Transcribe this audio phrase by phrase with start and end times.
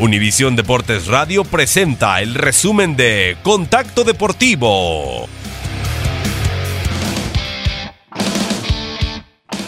[0.00, 5.28] Univisión Deportes Radio presenta el resumen de Contacto Deportivo.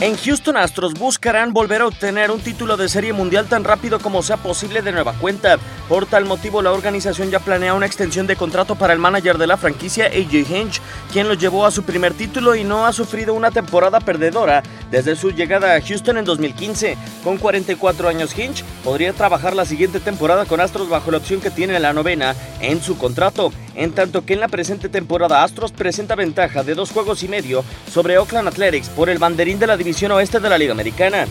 [0.01, 4.23] En Houston Astros buscarán volver a obtener un título de serie mundial tan rápido como
[4.23, 5.59] sea posible de nueva cuenta.
[5.91, 9.49] Por tal motivo, la organización ya planea una extensión de contrato para el manager de
[9.49, 10.81] la franquicia, AJ Hinch,
[11.13, 15.17] quien lo llevó a su primer título y no ha sufrido una temporada perdedora desde
[15.17, 16.97] su llegada a Houston en 2015.
[17.25, 21.51] Con 44 años, Hinch podría trabajar la siguiente temporada con Astros bajo la opción que
[21.51, 26.15] tiene la novena en su contrato, en tanto que en la presente temporada Astros presenta
[26.15, 30.13] ventaja de dos juegos y medio sobre Oakland Athletics por el banderín de la división
[30.13, 31.27] oeste de la Liga Americana.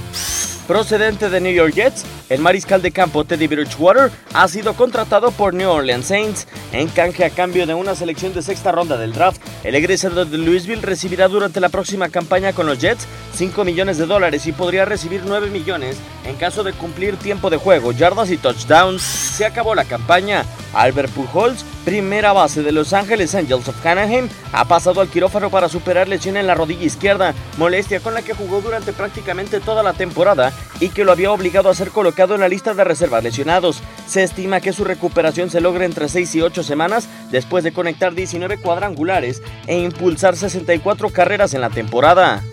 [0.70, 5.52] Procedente de New York Jets, el mariscal de campo Teddy Bridgewater ha sido contratado por
[5.52, 9.42] New Orleans Saints en canje a cambio de una selección de sexta ronda del draft.
[9.64, 14.06] El egresado de Louisville recibirá durante la próxima campaña con los Jets 5 millones de
[14.06, 18.38] dólares y podría recibir 9 millones en caso de cumplir tiempo de juego, yardas y
[18.38, 19.02] touchdowns.
[19.02, 20.46] Se acabó la campaña.
[20.74, 25.70] Albert Pujols, primera base de Los Angeles Angels of Anaheim, ha pasado al quirófano para
[25.70, 29.94] superar lesión en la rodilla izquierda, molestia con la que jugó durante prácticamente toda la
[29.94, 33.82] temporada y que lo había obligado a ser colocado en la lista de reservas lesionados.
[34.08, 38.14] Se estima que su recuperación se logre entre 6 y 8 semanas después de conectar
[38.14, 42.44] 19 cuadrangulares e impulsar 64 carreras en la temporada.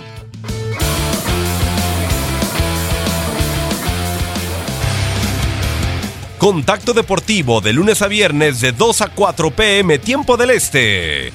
[6.38, 11.32] Contacto Deportivo de lunes a viernes de 2 a 4 pm tiempo del Este.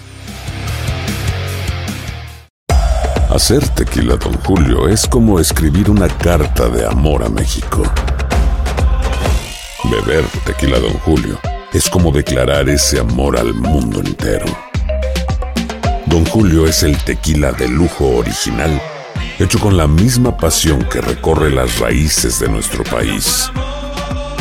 [3.32, 7.82] Hacer tequila, Don Julio, es como escribir una carta de amor a México.
[9.86, 11.40] Beber tequila, Don Julio,
[11.74, 14.46] es como declarar ese amor al mundo entero.
[16.06, 18.80] Don Julio es el tequila de lujo original,
[19.40, 23.50] hecho con la misma pasión que recorre las raíces de nuestro país.